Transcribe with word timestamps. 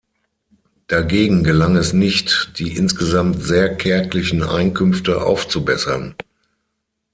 Dagegen 0.87 1.43
gelang 1.43 1.75
es 1.75 1.93
nicht, 1.93 2.53
die 2.57 2.75
insgesamt 2.75 3.43
sehr 3.43 3.75
kärglichen 3.77 4.41
Einkünfte 4.41 5.23
aufzubessern. 5.23 6.15